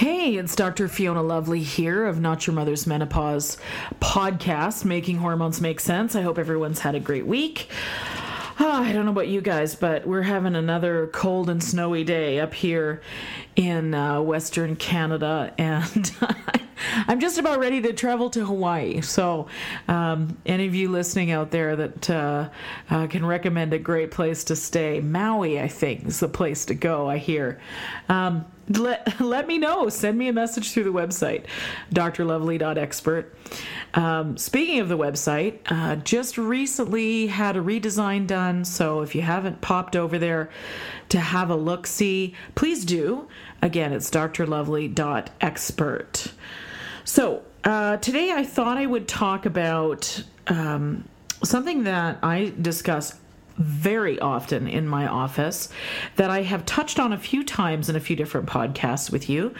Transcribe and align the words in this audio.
Hey, 0.00 0.38
it's 0.38 0.56
Dr. 0.56 0.88
Fiona 0.88 1.22
Lovely 1.22 1.62
here 1.62 2.06
of 2.06 2.18
Not 2.18 2.46
Your 2.46 2.54
Mother's 2.54 2.86
Menopause 2.86 3.58
podcast, 4.00 4.86
Making 4.86 5.18
Hormones 5.18 5.60
Make 5.60 5.78
Sense. 5.78 6.16
I 6.16 6.22
hope 6.22 6.38
everyone's 6.38 6.78
had 6.78 6.94
a 6.94 7.00
great 7.00 7.26
week. 7.26 7.68
Oh, 8.58 8.82
I 8.82 8.92
don't 8.92 9.04
know 9.04 9.10
about 9.10 9.28
you 9.28 9.42
guys, 9.42 9.74
but 9.74 10.06
we're 10.06 10.22
having 10.22 10.54
another 10.54 11.08
cold 11.08 11.50
and 11.50 11.62
snowy 11.62 12.02
day 12.02 12.40
up 12.40 12.54
here 12.54 13.02
in 13.56 13.92
uh, 13.92 14.22
Western 14.22 14.74
Canada, 14.74 15.52
and 15.58 16.10
I'm 17.06 17.20
just 17.20 17.38
about 17.38 17.58
ready 17.58 17.80
to 17.82 17.92
travel 17.92 18.30
to 18.30 18.44
Hawaii. 18.44 19.00
So, 19.00 19.46
um, 19.88 20.36
any 20.46 20.66
of 20.66 20.74
you 20.74 20.88
listening 20.88 21.30
out 21.30 21.50
there 21.50 21.76
that 21.76 22.10
uh, 22.10 22.48
uh, 22.88 23.06
can 23.06 23.24
recommend 23.24 23.72
a 23.72 23.78
great 23.78 24.10
place 24.10 24.44
to 24.44 24.56
stay, 24.56 25.00
Maui, 25.00 25.60
I 25.60 25.68
think, 25.68 26.06
is 26.06 26.20
the 26.20 26.28
place 26.28 26.64
to 26.66 26.74
go, 26.74 27.08
I 27.08 27.18
hear. 27.18 27.60
Um, 28.08 28.46
let, 28.78 29.20
let 29.20 29.48
me 29.48 29.58
know. 29.58 29.88
Send 29.88 30.16
me 30.16 30.28
a 30.28 30.32
message 30.32 30.72
through 30.72 30.84
the 30.84 30.92
website, 30.92 31.46
drlovely.expert. 31.92 33.34
Um, 33.94 34.36
speaking 34.36 34.78
of 34.78 34.88
the 34.88 34.96
website, 34.96 35.58
uh, 35.66 35.96
just 35.96 36.38
recently 36.38 37.26
had 37.26 37.56
a 37.56 37.60
redesign 37.60 38.26
done. 38.26 38.64
So 38.64 39.00
if 39.00 39.14
you 39.14 39.22
haven't 39.22 39.60
popped 39.60 39.96
over 39.96 40.18
there 40.18 40.50
to 41.08 41.18
have 41.18 41.50
a 41.50 41.56
look 41.56 41.86
see, 41.86 42.34
please 42.54 42.84
do. 42.84 43.28
Again, 43.60 43.92
it's 43.92 44.08
drlovely.expert. 44.10 46.32
So 47.04 47.42
uh, 47.64 47.96
today 47.98 48.32
I 48.32 48.44
thought 48.44 48.76
I 48.76 48.86
would 48.86 49.08
talk 49.08 49.46
about 49.46 50.22
um, 50.46 51.08
something 51.42 51.84
that 51.84 52.18
I 52.22 52.52
discuss 52.60 53.18
very 53.56 54.18
often 54.18 54.66
in 54.66 54.88
my 54.88 55.06
office 55.06 55.68
that 56.16 56.30
I 56.30 56.42
have 56.42 56.64
touched 56.64 56.98
on 56.98 57.12
a 57.12 57.18
few 57.18 57.44
times 57.44 57.90
in 57.90 57.96
a 57.96 58.00
few 58.00 58.16
different 58.16 58.48
podcasts 58.48 59.12
with 59.12 59.28
you, 59.28 59.54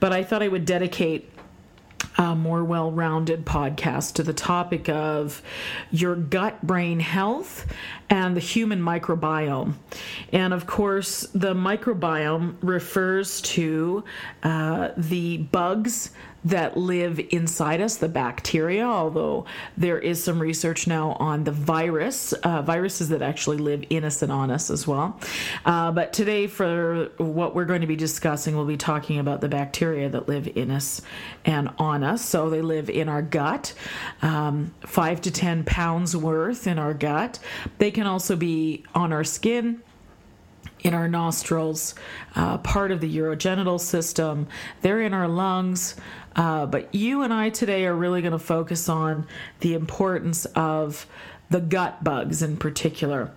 but 0.00 0.12
I 0.12 0.22
thought 0.24 0.42
I 0.42 0.48
would 0.48 0.64
dedicate 0.64 1.30
a 2.22 2.36
more 2.36 2.62
well 2.62 2.92
rounded 2.92 3.44
podcast 3.44 4.14
to 4.14 4.22
the 4.22 4.32
topic 4.32 4.88
of 4.88 5.42
your 5.90 6.14
gut 6.14 6.64
brain 6.64 7.00
health 7.00 7.66
and 8.08 8.36
the 8.36 8.40
human 8.40 8.80
microbiome. 8.80 9.74
And 10.32 10.54
of 10.54 10.66
course, 10.66 11.22
the 11.34 11.52
microbiome 11.52 12.56
refers 12.62 13.40
to 13.42 14.04
uh, 14.44 14.90
the 14.96 15.38
bugs 15.38 16.10
that 16.44 16.76
live 16.76 17.20
inside 17.30 17.80
us, 17.80 17.96
the 17.96 18.08
bacteria, 18.08 18.84
although 18.84 19.44
there 19.76 19.98
is 19.98 20.22
some 20.22 20.40
research 20.40 20.86
now 20.86 21.12
on 21.12 21.44
the 21.44 21.52
virus, 21.52 22.32
uh, 22.32 22.62
viruses 22.62 23.10
that 23.10 23.22
actually 23.22 23.58
live 23.58 23.84
in 23.90 24.04
us 24.04 24.22
and 24.22 24.32
on 24.32 24.50
us 24.50 24.70
as 24.70 24.86
well. 24.86 25.18
Uh, 25.64 25.92
but 25.92 26.12
today, 26.12 26.46
for 26.46 27.10
what 27.18 27.54
we're 27.54 27.64
going 27.64 27.80
to 27.80 27.86
be 27.86 27.96
discussing, 27.96 28.56
we'll 28.56 28.64
be 28.64 28.76
talking 28.76 29.18
about 29.18 29.40
the 29.40 29.48
bacteria 29.48 30.08
that 30.08 30.28
live 30.28 30.48
in 30.56 30.70
us 30.70 31.00
and 31.44 31.70
on 31.78 32.02
us. 32.02 32.11
So 32.16 32.50
they 32.50 32.62
live 32.62 32.90
in 32.90 33.08
our 33.08 33.22
gut, 33.22 33.74
um, 34.20 34.74
five 34.80 35.20
to 35.22 35.30
10 35.30 35.64
pounds 35.64 36.16
worth 36.16 36.66
in 36.66 36.78
our 36.78 36.94
gut. 36.94 37.38
They 37.78 37.90
can 37.90 38.06
also 38.06 38.36
be 38.36 38.84
on 38.94 39.12
our 39.12 39.24
skin 39.24 39.82
in 40.80 40.94
our 40.94 41.08
nostrils, 41.08 41.94
uh, 42.34 42.58
part 42.58 42.90
of 42.90 43.00
the 43.00 43.16
urogenital 43.16 43.80
system. 43.80 44.48
They're 44.80 45.00
in 45.00 45.14
our 45.14 45.28
lungs. 45.28 45.96
Uh, 46.34 46.66
but 46.66 46.94
you 46.94 47.22
and 47.22 47.32
I 47.32 47.50
today 47.50 47.84
are 47.86 47.94
really 47.94 48.22
going 48.22 48.32
to 48.32 48.38
focus 48.38 48.88
on 48.88 49.26
the 49.60 49.74
importance 49.74 50.44
of 50.46 51.06
the 51.50 51.60
gut 51.60 52.02
bugs 52.02 52.42
in 52.42 52.56
particular. 52.56 53.30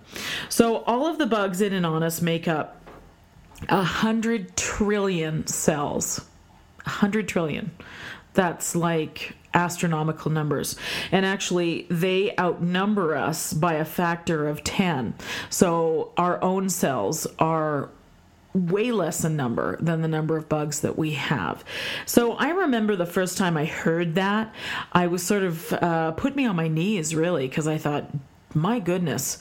So, 0.48 0.78
all 0.84 1.06
of 1.06 1.18
the 1.18 1.26
bugs 1.26 1.60
in 1.60 1.74
and 1.74 1.84
on 1.84 2.02
us 2.02 2.22
make 2.22 2.48
up 2.48 2.82
a 3.68 3.82
hundred 3.82 4.56
trillion 4.56 5.46
cells. 5.46 6.24
A 6.86 6.90
hundred 6.90 7.28
trillion. 7.28 7.70
That's 8.36 8.76
like 8.76 9.34
astronomical 9.52 10.30
numbers. 10.30 10.76
And 11.10 11.26
actually, 11.26 11.86
they 11.90 12.36
outnumber 12.38 13.16
us 13.16 13.52
by 13.52 13.74
a 13.74 13.84
factor 13.84 14.46
of 14.46 14.62
10. 14.62 15.14
So, 15.50 16.12
our 16.16 16.42
own 16.44 16.68
cells 16.68 17.26
are 17.38 17.88
way 18.56 18.90
less 18.90 19.24
in 19.24 19.36
number 19.36 19.76
than 19.80 20.02
the 20.02 20.08
number 20.08 20.36
of 20.36 20.48
bugs 20.48 20.80
that 20.80 20.96
we 20.96 21.12
have. 21.12 21.64
So 22.06 22.32
I 22.32 22.50
remember 22.50 22.96
the 22.96 23.06
first 23.06 23.36
time 23.36 23.56
I 23.56 23.66
heard 23.66 24.14
that, 24.14 24.54
I 24.92 25.08
was 25.08 25.22
sort 25.22 25.42
of 25.42 25.72
uh, 25.74 26.12
put 26.12 26.34
me 26.34 26.46
on 26.46 26.56
my 26.56 26.68
knees 26.68 27.14
really 27.14 27.46
because 27.48 27.68
I 27.68 27.76
thought, 27.76 28.10
my 28.54 28.78
goodness, 28.78 29.38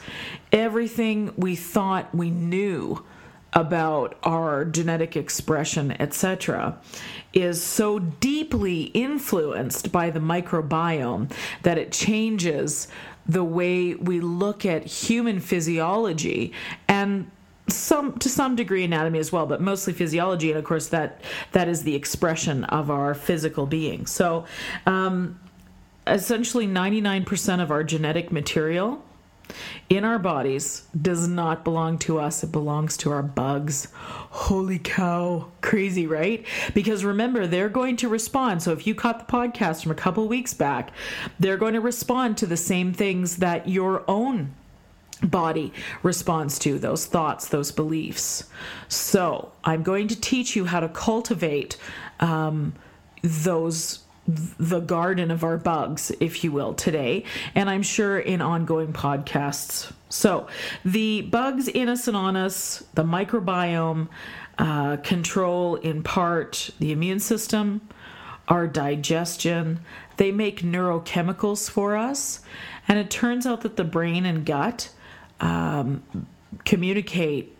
everything 0.51 1.33
we 1.37 1.55
thought 1.55 2.13
we 2.13 2.29
knew 2.29 3.05
about 3.55 4.17
our 4.23 4.65
genetic 4.65 5.15
expression, 5.15 5.91
etc., 6.01 6.77
is 7.33 7.63
so 7.63 7.99
deeply 7.99 8.83
influenced 8.83 9.91
by 9.91 10.09
the 10.09 10.19
microbiome 10.19 11.31
that 11.63 11.77
it 11.77 11.91
changes 11.91 12.87
the 13.25 13.43
way 13.43 13.95
we 13.95 14.19
look 14.19 14.65
at 14.65 14.85
human 14.85 15.39
physiology 15.39 16.53
and 16.87 17.29
some 17.67 18.15
to 18.19 18.29
some 18.29 18.55
degree 18.55 18.83
anatomy 18.83 19.17
as 19.17 19.31
well 19.31 19.47
but 19.47 19.59
mostly 19.59 19.91
physiology 19.91 20.51
and 20.51 20.59
of 20.59 20.63
course 20.63 20.89
that 20.89 21.19
that 21.51 21.67
is 21.67 21.81
the 21.81 21.95
expression 21.95 22.63
of 22.65 22.91
our 22.91 23.15
physical 23.15 23.65
being 23.65 24.05
so 24.05 24.45
um, 24.85 25.39
essentially 26.07 26.67
99% 26.67 27.61
of 27.61 27.71
our 27.71 27.83
genetic 27.83 28.31
material 28.31 29.03
in 29.89 30.03
our 30.03 30.19
bodies 30.19 30.83
does 30.99 31.27
not 31.27 31.63
belong 31.63 31.97
to 31.99 32.19
us 32.19 32.43
it 32.43 32.51
belongs 32.51 32.97
to 32.97 33.11
our 33.11 33.23
bugs. 33.23 33.87
Holy 33.93 34.79
cow. 34.79 35.47
Crazy 35.61 36.07
right? 36.07 36.45
Because 36.73 37.05
remember 37.05 37.47
they're 37.47 37.69
going 37.69 37.97
to 37.97 38.09
respond. 38.09 38.61
So 38.63 38.71
if 38.71 38.87
you 38.87 38.95
caught 38.95 39.25
the 39.25 39.31
podcast 39.31 39.83
from 39.83 39.91
a 39.91 39.95
couple 39.95 40.27
weeks 40.27 40.53
back 40.53 40.91
they're 41.39 41.57
going 41.57 41.73
to 41.73 41.81
respond 41.81 42.37
to 42.37 42.45
the 42.45 42.57
same 42.57 42.93
things 42.93 43.37
that 43.37 43.67
your 43.67 44.03
own 44.07 44.53
body 45.23 45.73
responds 46.03 46.59
to 46.59 46.77
those 46.79 47.05
thoughts, 47.05 47.47
those 47.47 47.71
beliefs. 47.71 48.45
So, 48.87 49.51
I'm 49.63 49.83
going 49.83 50.07
to 50.09 50.19
teach 50.19 50.55
you 50.55 50.65
how 50.65 50.79
to 50.79 50.89
cultivate 50.89 51.77
um, 52.19 52.73
those 53.21 54.04
the 54.27 54.79
garden 54.79 55.29
of 55.29 55.43
our 55.43 55.57
bugs, 55.57 56.11
if 56.19 56.43
you 56.43 56.51
will, 56.51 56.73
today, 56.73 57.23
and 57.53 57.69
I'm 57.69 57.83
sure 57.83 58.19
in 58.19 58.41
ongoing 58.41 58.91
podcasts. 58.91 59.91
So, 60.09 60.47
the 60.83 61.21
bugs 61.21 61.67
in 61.67 61.89
us 61.89 62.07
and 62.07 62.17
on 62.17 62.35
us, 62.35 62.83
the 62.95 63.03
microbiome, 63.03 64.07
uh, 64.57 64.97
control 64.97 65.75
in 65.75 66.01
part 66.01 66.69
the 66.79 66.91
immune 66.91 67.19
system, 67.19 67.81
our 68.47 68.67
digestion. 68.67 69.79
They 70.17 70.31
make 70.31 70.61
neurochemicals 70.61 71.69
for 71.69 71.95
us. 71.95 72.41
And 72.87 72.99
it 72.99 73.09
turns 73.09 73.45
out 73.45 73.61
that 73.61 73.75
the 73.75 73.83
brain 73.83 74.25
and 74.25 74.45
gut 74.45 74.89
um, 75.39 76.03
communicate 76.63 77.55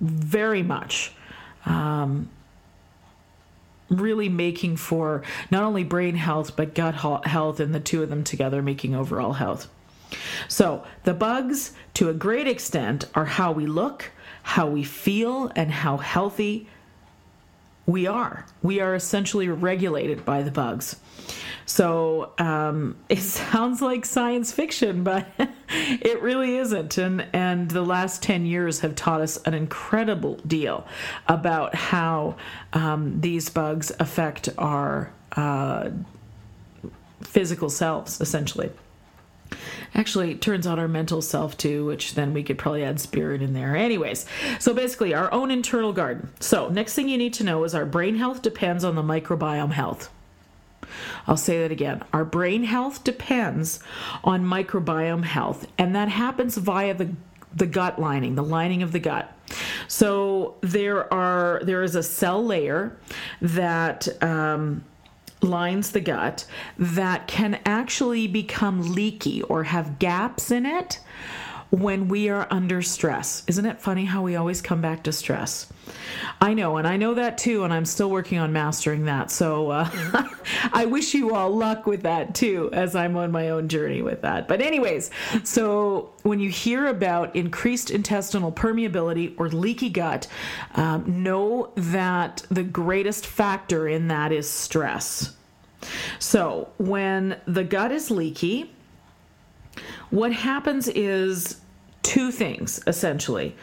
very 0.00 0.62
much. 0.62 1.12
Um, 1.66 2.30
really 3.90 4.28
making 4.28 4.76
for 4.76 5.22
not 5.50 5.62
only 5.62 5.84
brain 5.84 6.14
health 6.14 6.56
but 6.56 6.74
gut 6.74 6.94
health 6.94 7.60
and 7.60 7.74
the 7.74 7.80
two 7.80 8.02
of 8.02 8.08
them 8.08 8.24
together 8.24 8.62
making 8.62 8.94
overall 8.94 9.34
health. 9.34 9.68
So, 10.48 10.84
the 11.04 11.14
bugs, 11.14 11.72
to 11.94 12.08
a 12.08 12.14
great 12.14 12.48
extent, 12.48 13.04
are 13.14 13.26
how 13.26 13.52
we 13.52 13.66
look, 13.66 14.10
how 14.42 14.66
we 14.66 14.82
feel, 14.82 15.52
and 15.54 15.70
how 15.70 15.98
healthy 15.98 16.68
we 17.86 18.06
are. 18.06 18.46
We 18.62 18.80
are 18.80 18.94
essentially 18.94 19.48
regulated 19.48 20.24
by 20.24 20.42
the 20.42 20.50
bugs. 20.50 20.96
So 21.66 22.32
um, 22.38 22.96
it 23.08 23.20
sounds 23.20 23.80
like 23.80 24.04
science 24.04 24.52
fiction, 24.52 25.04
but 25.04 25.26
it 25.68 26.20
really 26.22 26.56
isn't. 26.56 26.98
And 26.98 27.26
and 27.32 27.70
the 27.70 27.82
last 27.82 28.22
ten 28.22 28.46
years 28.46 28.80
have 28.80 28.94
taught 28.94 29.20
us 29.20 29.36
an 29.42 29.54
incredible 29.54 30.36
deal 30.46 30.86
about 31.28 31.74
how 31.74 32.36
um, 32.72 33.20
these 33.20 33.48
bugs 33.50 33.92
affect 34.00 34.48
our 34.58 35.12
uh, 35.36 35.90
physical 37.22 37.70
selves, 37.70 38.20
essentially. 38.20 38.70
Actually, 39.94 40.30
it 40.30 40.40
turns 40.40 40.66
out 40.66 40.78
our 40.78 40.88
mental 40.88 41.20
self 41.20 41.56
too, 41.56 41.84
which 41.86 42.14
then 42.14 42.32
we 42.32 42.42
could 42.42 42.58
probably 42.58 42.84
add 42.84 43.00
spirit 43.00 43.42
in 43.42 43.52
there. 43.52 43.76
Anyways, 43.76 44.24
so 44.58 44.72
basically, 44.72 45.14
our 45.14 45.32
own 45.32 45.50
internal 45.50 45.92
garden. 45.92 46.30
So, 46.38 46.68
next 46.68 46.94
thing 46.94 47.08
you 47.08 47.18
need 47.18 47.34
to 47.34 47.44
know 47.44 47.64
is 47.64 47.74
our 47.74 47.86
brain 47.86 48.16
health 48.16 48.42
depends 48.42 48.84
on 48.84 48.94
the 48.94 49.02
microbiome 49.02 49.72
health. 49.72 50.10
I'll 51.26 51.36
say 51.36 51.62
that 51.62 51.72
again. 51.72 52.02
Our 52.12 52.24
brain 52.24 52.64
health 52.64 53.04
depends 53.04 53.80
on 54.24 54.44
microbiome 54.44 55.24
health, 55.24 55.66
and 55.78 55.94
that 55.94 56.08
happens 56.08 56.56
via 56.56 56.94
the 56.94 57.10
the 57.52 57.66
gut 57.66 57.98
lining, 57.98 58.36
the 58.36 58.44
lining 58.44 58.82
of 58.82 58.92
the 58.92 59.00
gut. 59.00 59.32
So 59.88 60.54
there 60.60 61.12
are 61.12 61.60
there 61.64 61.82
is 61.82 61.94
a 61.94 62.02
cell 62.02 62.44
layer 62.44 62.96
that 63.40 64.08
um, 64.22 64.84
lines 65.42 65.92
the 65.92 66.00
gut 66.00 66.46
that 66.78 67.26
can 67.26 67.60
actually 67.64 68.26
become 68.26 68.94
leaky 68.94 69.42
or 69.42 69.64
have 69.64 69.98
gaps 69.98 70.50
in 70.50 70.66
it 70.66 71.00
when 71.70 72.08
we 72.08 72.28
are 72.28 72.46
under 72.50 72.82
stress. 72.82 73.44
Isn't 73.46 73.66
it 73.66 73.80
funny 73.80 74.04
how 74.04 74.22
we 74.22 74.36
always 74.36 74.60
come 74.60 74.80
back 74.80 75.04
to 75.04 75.12
stress? 75.12 75.72
I 76.40 76.54
know, 76.54 76.76
and 76.76 76.86
I 76.86 76.96
know 76.96 77.14
that 77.14 77.38
too, 77.38 77.64
and 77.64 77.72
I'm 77.72 77.84
still 77.84 78.10
working 78.10 78.38
on 78.38 78.52
mastering 78.52 79.04
that. 79.04 79.30
So 79.30 79.70
uh, 79.70 79.90
I 80.72 80.86
wish 80.86 81.14
you 81.14 81.34
all 81.34 81.50
luck 81.50 81.86
with 81.86 82.02
that 82.02 82.34
too, 82.34 82.70
as 82.72 82.96
I'm 82.96 83.16
on 83.16 83.30
my 83.30 83.50
own 83.50 83.68
journey 83.68 84.02
with 84.02 84.22
that. 84.22 84.48
But, 84.48 84.60
anyways, 84.60 85.10
so 85.44 86.12
when 86.22 86.40
you 86.40 86.50
hear 86.50 86.86
about 86.86 87.34
increased 87.36 87.90
intestinal 87.90 88.52
permeability 88.52 89.34
or 89.38 89.48
leaky 89.48 89.90
gut, 89.90 90.26
um, 90.74 91.22
know 91.22 91.72
that 91.76 92.44
the 92.50 92.64
greatest 92.64 93.26
factor 93.26 93.86
in 93.88 94.08
that 94.08 94.32
is 94.32 94.48
stress. 94.48 95.36
So, 96.18 96.70
when 96.78 97.40
the 97.46 97.64
gut 97.64 97.92
is 97.92 98.10
leaky, 98.10 98.70
what 100.10 100.32
happens 100.32 100.88
is 100.88 101.60
two 102.02 102.30
things 102.30 102.80
essentially. 102.86 103.56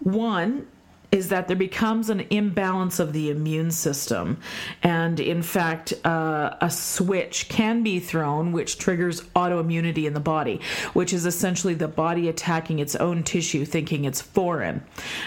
One 0.00 0.66
is 1.12 1.28
that 1.28 1.46
there 1.46 1.56
becomes 1.56 2.10
an 2.10 2.20
imbalance 2.30 2.98
of 2.98 3.12
the 3.12 3.30
immune 3.30 3.70
system. 3.70 4.38
And 4.82 5.20
in 5.20 5.42
fact, 5.42 5.94
uh, 6.04 6.56
a 6.60 6.70
switch 6.70 7.48
can 7.48 7.82
be 7.82 8.00
thrown 8.00 8.52
which 8.52 8.78
triggers 8.78 9.22
autoimmunity 9.34 10.04
in 10.04 10.14
the 10.14 10.20
body, 10.20 10.60
which 10.92 11.12
is 11.12 11.24
essentially 11.24 11.74
the 11.74 11.88
body 11.88 12.28
attacking 12.28 12.80
its 12.80 12.96
own 12.96 13.22
tissue, 13.22 13.64
thinking 13.64 14.04
it's 14.04 14.20
foreign. 14.20 14.82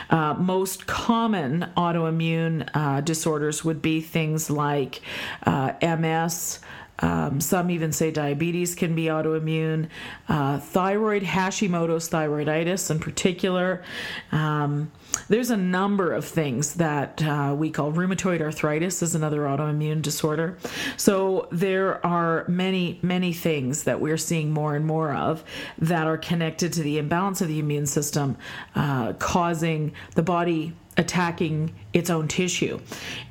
Uh, 0.10 0.34
most 0.36 0.86
common 0.86 1.72
autoimmune 1.78 2.70
uh, 2.74 3.02
disorders 3.02 3.64
would 3.64 3.82
be 3.82 4.02
things 4.02 4.50
like 4.50 5.02
uh, 5.46 5.74
MS. 5.82 6.60
Um, 7.00 7.42
some 7.42 7.72
even 7.72 7.92
say 7.92 8.12
diabetes 8.12 8.76
can 8.76 8.96
be 8.96 9.06
autoimmune. 9.06 9.90
Uh, 10.28 10.60
thyroid, 10.60 11.24
Hashimoto's 11.24 12.10
thyroiditis 12.10 12.92
in 12.92 13.00
particular. 13.00 13.84
Um, 14.32 14.92
there's 15.28 15.50
a 15.50 15.58
number 15.58 16.14
of 16.14 16.26
things 16.26 16.76
that 16.76 17.24
uh, 17.24 17.56
we 17.58 17.70
call 17.72 17.92
rheumatoid 17.92 18.42
arthritis 18.42 19.02
is 19.02 19.16
another 19.16 19.42
autoimmune 19.42 20.02
disorder. 20.02 20.58
So 20.98 21.48
there 21.52 22.06
are 22.06 22.46
many, 22.48 23.00
many 23.02 23.34
things 23.34 23.84
that 23.84 24.00
we're 24.00 24.18
seeing 24.18 24.52
more 24.52 24.76
and 24.76 24.86
more 24.86 25.14
of 25.14 25.44
that 25.80 26.08
are 26.08 26.18
connected 26.18 26.74
to 26.74 26.84
the 26.84 26.98
imbalance 26.98 27.42
of 27.42 27.48
the 27.48 27.60
immune 27.60 27.86
system, 27.86 28.38
uh, 28.76 29.14
causing 29.14 29.94
the 30.16 30.24
body 30.24 30.74
attacking 30.98 31.74
its 31.94 32.10
own 32.10 32.28
tissue. 32.28 32.80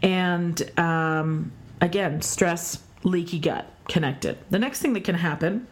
And 0.02 0.78
um, 0.78 1.52
again, 1.80 2.22
stress 2.22 2.78
leaky 3.08 3.38
gut 3.38 3.66
connected. 3.88 4.38
The 4.50 4.58
next 4.58 4.80
thing 4.80 4.92
that 4.92 5.04
can 5.04 5.16
happen 5.16 5.66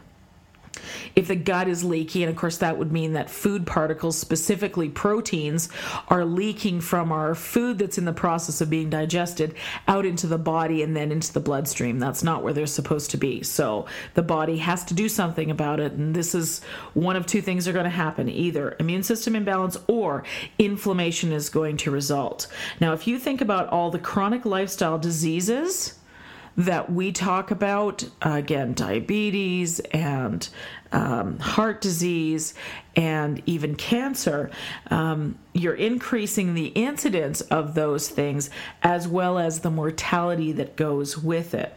if 1.15 1.29
the 1.29 1.37
gut 1.37 1.69
is 1.69 1.85
leaky, 1.85 2.23
and 2.23 2.31
of 2.31 2.37
course 2.37 2.59
that 2.59 2.79
would 2.79 2.93
mean 2.93 3.15
that 3.15 3.31
food 3.31 3.67
particles, 3.67 4.19
specifically 4.19 4.89
proteins, 4.89 5.69
are 6.09 6.25
leaking 6.25 6.81
from 6.81 7.13
our 7.13 7.35
food 7.35 7.79
that's 7.79 7.99
in 7.99 8.05
the 8.05 8.13
process 8.13 8.61
of 8.61 8.71
being 8.71 8.91
digested 8.91 9.55
out 9.89 10.05
into 10.05 10.27
the 10.27 10.39
body 10.39 10.83
and 10.83 10.97
then 10.97 11.13
into 11.13 11.33
the 11.33 11.41
bloodstream. 11.41 11.99
That's 11.99 12.23
not 12.23 12.43
where 12.43 12.53
they're 12.53 12.67
supposed 12.67 13.11
to 13.13 13.17
be. 13.17 13.43
So 13.43 13.87
the 14.15 14.23
body 14.23 14.59
has 14.59 14.85
to 14.87 14.95
do 14.95 15.09
something 15.09 15.51
about 15.51 15.81
it, 15.81 15.93
and 15.93 16.15
this 16.15 16.35
is 16.35 16.61
one 16.95 17.17
of 17.17 17.27
two 17.27 17.43
things 17.43 17.67
are 17.67 17.73
going 17.73 17.85
to 17.85 17.91
happen 17.91 18.29
either 18.29 18.77
immune 18.79 19.03
system 19.03 19.37
imbalance 19.37 19.77
or 19.87 20.25
inflammation 20.59 21.33
is 21.33 21.49
going 21.49 21.77
to 21.79 21.91
result. 21.91 22.47
Now, 22.81 22.93
if 22.93 23.07
you 23.07 23.19
think 23.19 23.41
about 23.41 23.69
all 23.69 23.91
the 23.91 23.99
chronic 23.99 24.45
lifestyle 24.45 24.99
diseases, 24.99 25.95
that 26.57 26.91
we 26.91 27.13
talk 27.13 27.51
about 27.51 28.09
again 28.23 28.73
diabetes 28.73 29.81
and 29.81 30.49
um, 30.93 31.39
heart 31.39 31.81
disease 31.81 32.55
and 32.95 33.43
even 33.45 33.75
cancer 33.75 34.51
um, 34.91 35.39
you're 35.53 35.75
increasing 35.75 36.55
the 36.55 36.69
incidence 36.69 37.41
of 37.43 37.75
those 37.75 38.09
things 38.09 38.49
as 38.83 39.07
well 39.07 39.39
as 39.39 39.61
the 39.61 39.71
mortality 39.71 40.53
that 40.53 40.77
goes 40.77 41.19
with 41.19 41.53
it 41.53 41.77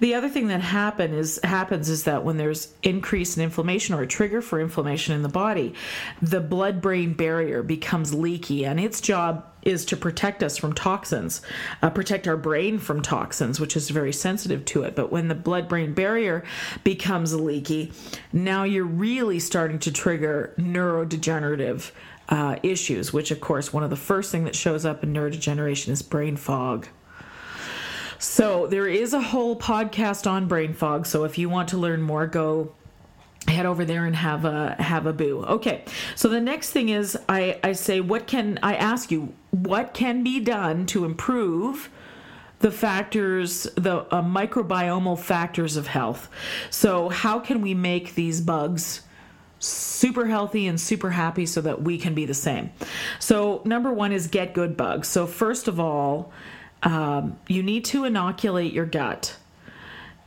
the 0.00 0.14
other 0.14 0.28
thing 0.28 0.48
that 0.48 0.60
happen 0.60 1.14
is 1.14 1.40
happens 1.42 1.88
is 1.88 2.04
that 2.04 2.24
when 2.24 2.36
there's 2.36 2.74
increase 2.82 3.36
in 3.36 3.42
inflammation 3.42 3.94
or 3.94 4.02
a 4.02 4.06
trigger 4.06 4.42
for 4.42 4.60
inflammation 4.60 5.14
in 5.14 5.22
the 5.22 5.28
body 5.28 5.74
the 6.22 6.40
blood 6.40 6.80
brain 6.80 7.12
barrier 7.14 7.62
becomes 7.62 8.14
leaky 8.14 8.64
and 8.64 8.78
its 8.80 9.00
job 9.00 9.44
is 9.66 9.84
to 9.84 9.96
protect 9.96 10.44
us 10.44 10.56
from 10.56 10.72
toxins, 10.72 11.42
uh, 11.82 11.90
protect 11.90 12.28
our 12.28 12.36
brain 12.36 12.78
from 12.78 13.02
toxins, 13.02 13.58
which 13.58 13.76
is 13.76 13.90
very 13.90 14.12
sensitive 14.12 14.64
to 14.64 14.84
it. 14.84 14.94
But 14.94 15.10
when 15.10 15.26
the 15.26 15.34
blood 15.34 15.68
brain 15.68 15.92
barrier 15.92 16.44
becomes 16.84 17.34
leaky, 17.34 17.92
now 18.32 18.62
you're 18.62 18.84
really 18.84 19.40
starting 19.40 19.80
to 19.80 19.90
trigger 19.90 20.54
neurodegenerative 20.56 21.90
uh, 22.28 22.56
issues, 22.62 23.12
which, 23.12 23.32
of 23.32 23.40
course, 23.40 23.72
one 23.72 23.82
of 23.82 23.90
the 23.90 23.96
first 23.96 24.30
thing 24.30 24.44
that 24.44 24.54
shows 24.54 24.84
up 24.84 25.02
in 25.02 25.12
neurodegeneration 25.12 25.88
is 25.88 26.00
brain 26.00 26.36
fog. 26.36 26.86
So 28.18 28.66
there 28.66 28.86
is 28.88 29.12
a 29.12 29.20
whole 29.20 29.56
podcast 29.56 30.30
on 30.30 30.48
brain 30.48 30.74
fog. 30.74 31.06
So 31.06 31.24
if 31.24 31.38
you 31.38 31.48
want 31.48 31.68
to 31.70 31.76
learn 31.76 32.02
more, 32.02 32.26
go 32.26 32.72
head 33.48 33.66
over 33.66 33.84
there 33.84 34.04
and 34.04 34.16
have 34.16 34.44
a 34.44 34.74
have 34.80 35.06
a 35.06 35.12
boo. 35.12 35.44
Okay. 35.44 35.84
So 36.14 36.28
the 36.28 36.40
next 36.40 36.70
thing 36.70 36.88
is 36.88 37.16
i 37.28 37.58
i 37.62 37.72
say 37.72 38.00
what 38.00 38.26
can 38.26 38.58
i 38.62 38.74
ask 38.74 39.10
you 39.10 39.32
what 39.50 39.94
can 39.94 40.22
be 40.22 40.40
done 40.40 40.86
to 40.86 41.04
improve 41.04 41.90
the 42.58 42.70
factors 42.70 43.64
the 43.76 43.98
uh, 44.12 44.22
microbiomal 44.22 45.18
factors 45.18 45.76
of 45.76 45.86
health? 45.86 46.28
So 46.70 47.08
how 47.08 47.38
can 47.38 47.60
we 47.60 47.74
make 47.74 48.14
these 48.14 48.40
bugs 48.40 49.02
super 49.58 50.26
healthy 50.26 50.66
and 50.66 50.80
super 50.80 51.10
happy 51.10 51.46
so 51.46 51.60
that 51.60 51.82
we 51.82 51.98
can 51.98 52.14
be 52.14 52.26
the 52.26 52.34
same? 52.34 52.70
So 53.18 53.62
number 53.64 53.92
one 53.92 54.12
is 54.12 54.26
get 54.26 54.54
good 54.54 54.76
bugs. 54.76 55.08
So 55.08 55.26
first 55.26 55.68
of 55.68 55.78
all 55.78 56.32
um, 56.82 57.38
you 57.48 57.62
need 57.62 57.84
to 57.86 58.04
inoculate 58.04 58.72
your 58.72 58.86
gut 58.86 59.36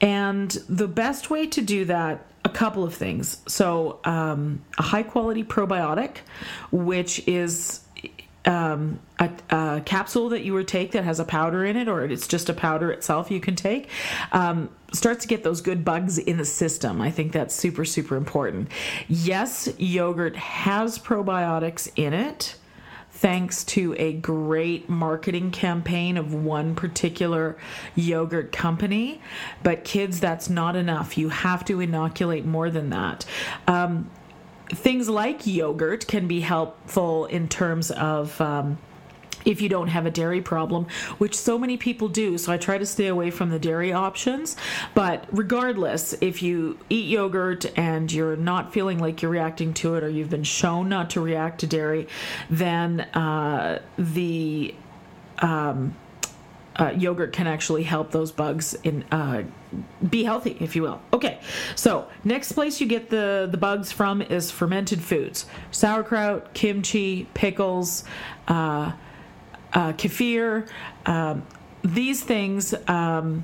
and 0.01 0.51
the 0.69 0.87
best 0.87 1.29
way 1.29 1.47
to 1.47 1.61
do 1.61 1.85
that 1.85 2.25
a 2.45 2.49
couple 2.49 2.83
of 2.83 2.93
things. 2.93 3.41
So, 3.47 3.99
um, 4.05 4.63
a 4.77 4.83
high 4.83 5.03
quality 5.03 5.43
probiotic, 5.43 6.17
which 6.71 7.27
is 7.27 7.81
um, 8.45 8.99
a, 9.19 9.29
a, 9.49 9.81
capsule 9.85 10.29
that 10.29 10.43
you 10.43 10.53
would 10.53 10.67
take 10.67 10.93
that 10.93 11.03
has 11.03 11.19
a 11.19 11.25
powder 11.25 11.65
in 11.65 11.75
it, 11.75 11.89
or 11.89 12.05
it's 12.05 12.27
just 12.27 12.47
a 12.47 12.53
powder 12.53 12.91
itself 12.91 13.29
you 13.29 13.41
can 13.41 13.55
take, 13.55 13.89
um, 14.31 14.69
starts 14.93 15.23
to 15.23 15.27
get 15.27 15.43
those 15.43 15.59
good 15.59 15.83
bugs 15.83 16.17
in 16.17 16.37
the 16.37 16.45
system. 16.45 17.01
I 17.01 17.11
think 17.11 17.33
that's 17.33 17.53
super, 17.53 17.83
super 17.83 18.15
important. 18.15 18.69
Yes, 19.09 19.67
yogurt 19.77 20.37
has 20.37 20.97
probiotics 20.97 21.91
in 21.97 22.13
it 22.13 22.55
thanks 23.19 23.65
to 23.65 23.93
a 23.97 24.13
great 24.13 24.87
marketing 24.87 25.51
campaign 25.51 26.15
of 26.15 26.33
one 26.33 26.73
particular 26.73 27.57
yogurt 27.93 28.53
company. 28.53 29.21
But 29.61 29.83
kids, 29.83 30.21
that's 30.21 30.49
not 30.49 30.77
enough. 30.77 31.17
You 31.17 31.27
have 31.27 31.65
to 31.65 31.81
inoculate 31.81 32.45
more 32.45 32.69
than 32.69 32.91
that. 32.91 33.25
Um, 33.67 34.09
things 34.69 35.09
like 35.09 35.45
yogurt 35.45 36.07
can 36.07 36.27
be 36.27 36.39
helpful 36.39 37.25
in 37.25 37.49
terms 37.49 37.91
of. 37.91 38.39
Um, 38.39 38.77
if 39.45 39.61
you 39.61 39.69
don't 39.69 39.87
have 39.87 40.05
a 40.05 40.11
dairy 40.11 40.41
problem, 40.41 40.87
which 41.17 41.35
so 41.35 41.57
many 41.57 41.77
people 41.77 42.07
do. 42.07 42.37
So 42.37 42.51
I 42.51 42.57
try 42.57 42.77
to 42.77 42.85
stay 42.85 43.07
away 43.07 43.31
from 43.31 43.49
the 43.49 43.59
dairy 43.59 43.93
options. 43.93 44.55
But 44.93 45.25
regardless, 45.31 46.13
if 46.21 46.41
you 46.41 46.77
eat 46.89 47.07
yogurt 47.07 47.65
and 47.77 48.11
you're 48.11 48.35
not 48.35 48.73
feeling 48.73 48.99
like 48.99 49.21
you're 49.21 49.31
reacting 49.31 49.73
to 49.75 49.95
it 49.95 50.03
or 50.03 50.09
you've 50.09 50.29
been 50.29 50.43
shown 50.43 50.89
not 50.89 51.11
to 51.11 51.21
react 51.21 51.59
to 51.61 51.67
dairy, 51.67 52.07
then 52.49 53.01
uh, 53.01 53.81
the 53.97 54.73
um, 55.39 55.95
uh, 56.75 56.91
yogurt 56.91 57.33
can 57.33 57.47
actually 57.47 57.83
help 57.83 58.11
those 58.11 58.31
bugs 58.31 58.73
in 58.83 59.03
uh, 59.11 59.43
be 60.09 60.23
healthy, 60.23 60.57
if 60.59 60.75
you 60.75 60.81
will. 60.81 61.01
Okay, 61.11 61.39
so 61.75 62.07
next 62.23 62.53
place 62.53 62.79
you 62.79 62.87
get 62.87 63.09
the 63.09 63.47
the 63.51 63.57
bugs 63.57 63.91
from 63.91 64.21
is 64.21 64.49
fermented 64.49 65.01
foods: 65.01 65.45
sauerkraut, 65.71 66.53
kimchi, 66.53 67.27
pickles. 67.33 68.05
Uh, 68.47 68.93
uh, 69.73 69.93
kefir. 69.93 70.67
Um, 71.05 71.43
these 71.83 72.23
things 72.23 72.73
um, 72.87 73.43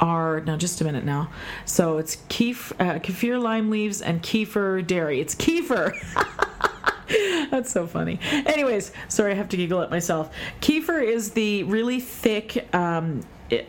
are 0.00 0.40
now 0.40 0.56
just 0.56 0.80
a 0.80 0.84
minute 0.84 1.04
now. 1.04 1.30
So 1.64 1.98
it's 1.98 2.18
keef, 2.28 2.72
uh, 2.80 2.98
kefir 2.98 3.40
lime 3.40 3.70
leaves 3.70 4.02
and 4.02 4.22
kefir 4.22 4.86
dairy. 4.86 5.20
It's 5.20 5.34
kefir. 5.34 5.94
That's 7.50 7.70
so 7.70 7.86
funny. 7.86 8.18
Anyways, 8.32 8.92
sorry, 9.08 9.32
I 9.32 9.34
have 9.34 9.48
to 9.50 9.56
giggle 9.56 9.82
at 9.82 9.90
myself. 9.90 10.34
Kefir 10.60 11.04
is 11.04 11.32
the 11.32 11.62
really 11.64 12.00
thick 12.00 12.74
um, 12.74 13.22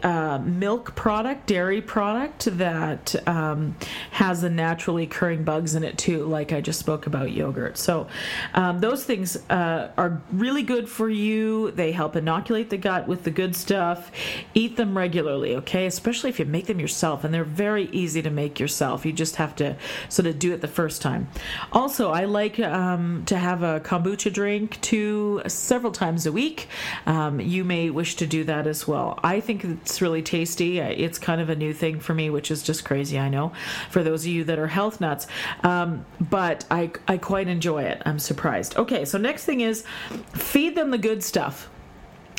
uh, 0.04 0.40
milk 0.40 0.96
product, 0.96 1.48
dairy 1.48 1.82
product 1.82 2.46
that 2.58 3.16
um, 3.28 3.76
has 4.12 4.42
the 4.42 4.50
naturally 4.50 5.04
occurring 5.04 5.44
bugs 5.44 5.76
in 5.76 5.84
it 5.84 5.98
too, 5.98 6.26
like 6.26 6.54
I 6.54 6.62
just 6.62 6.80
spoke 6.80 7.08
about 7.08 7.32
yogurt. 7.32 7.78
So 7.78 8.08
um, 8.54 8.80
those 8.80 9.04
things 9.04 9.38
uh, 9.50 9.92
are 9.98 10.22
really 10.32 10.64
good 10.64 10.88
for 10.88 11.10
you. 11.10 11.72
They 11.72 11.92
help 11.92 12.16
inoculate 12.16 12.70
the 12.70 12.78
gut 12.78 13.08
with 13.08 13.24
the 13.24 13.32
good 13.32 13.56
stuff. 13.56 14.12
Eat 14.54 14.78
them 14.78 14.98
regularly, 14.98 15.56
okay? 15.58 15.86
Especially 15.86 16.30
if 16.30 16.40
you 16.40 16.46
make 16.46 16.68
them 16.68 16.80
yourself, 16.80 17.24
and 17.24 17.34
they're 17.34 17.44
very 17.44 17.86
easy 17.92 18.22
to 18.22 18.30
make 18.30 18.60
yourself. 18.60 19.06
You 19.06 19.12
just 19.12 19.36
have 19.36 19.56
to 19.58 19.76
sort 20.10 20.28
of 20.28 20.40
do 20.40 20.54
it 20.54 20.62
the 20.62 20.68
first 20.68 21.02
time. 21.02 21.28
Also, 21.72 22.12
I 22.12 22.26
like 22.26 22.60
um, 22.60 23.24
to 23.26 23.38
have 23.38 23.62
a 23.64 23.80
kombucha 23.80 24.32
drink 24.32 24.80
two 24.82 25.42
several 25.48 25.92
times 25.92 26.26
a 26.26 26.32
week. 26.32 26.68
Um, 27.06 27.40
you 27.40 27.64
may 27.64 27.90
wish 27.90 28.16
to 28.16 28.28
do 28.28 28.44
that 28.46 28.68
as 28.68 28.88
well. 28.88 29.20
I 29.24 29.40
think 29.40 29.75
it's 29.82 30.02
really 30.02 30.22
tasty. 30.22 30.80
It's 30.80 31.18
kind 31.18 31.42
of 31.42 31.50
a 31.50 31.56
new 31.56 31.74
thing 31.74 32.00
for 32.00 32.14
me, 32.14 32.30
which 32.30 32.52
is 32.52 32.64
just 32.64 32.86
crazy, 32.86 33.20
I 33.20 33.30
know, 33.30 33.52
for 33.90 34.04
those 34.04 34.24
of 34.24 34.28
you 34.28 34.44
that 34.46 34.60
are 34.60 34.68
health 34.68 35.02
nuts. 35.02 35.28
Um, 35.64 36.06
but 36.20 36.66
I, 36.72 36.92
I 37.08 37.18
quite 37.18 37.48
enjoy 37.48 37.84
it. 37.84 38.02
I'm 38.06 38.20
surprised. 38.20 38.78
Okay, 38.78 39.06
so 39.06 39.18
next 39.18 39.46
thing 39.46 39.62
is 39.62 39.84
feed 40.34 40.76
them 40.76 40.92
the 40.92 40.98
good 40.98 41.24
stuff. 41.24 41.70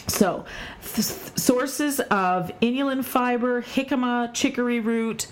So, 0.08 0.44
th- 0.82 1.36
sources 1.36 1.98
of 1.98 2.52
inulin 2.60 3.04
fiber, 3.04 3.62
jicama, 3.62 4.32
chicory 4.32 4.78
root, 4.78 5.26